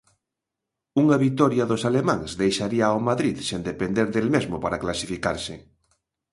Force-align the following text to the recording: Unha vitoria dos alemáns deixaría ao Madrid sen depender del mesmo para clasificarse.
Unha 1.01 1.17
vitoria 1.25 1.65
dos 1.71 1.81
alemáns 1.89 2.29
deixaría 2.41 2.85
ao 2.87 2.99
Madrid 3.09 3.35
sen 3.49 3.61
depender 3.69 4.07
del 4.15 4.27
mesmo 4.35 4.55
para 4.63 4.81
clasificarse. 4.83 5.55